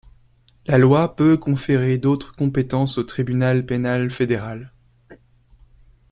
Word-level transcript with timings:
La 0.65 0.79
loi 0.79 1.15
peut 1.15 1.37
conférer 1.37 1.99
d’autres 1.99 2.35
compétences 2.35 2.97
au 2.97 3.03
tribunal 3.03 3.67
pénal 3.67 4.09
fédéral. 4.09 4.73